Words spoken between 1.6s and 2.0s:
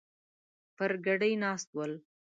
ول.